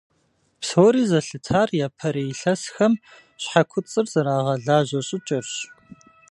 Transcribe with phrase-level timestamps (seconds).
[0.59, 2.93] Псори зэлъытар япэрей илъэсхэм
[3.41, 5.55] щхьэ куцӀыр зэрагъэлажьэ щӀыкӀэрщ.